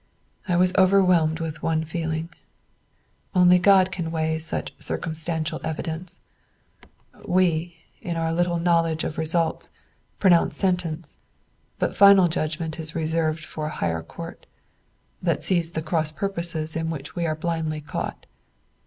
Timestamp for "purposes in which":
16.11-17.15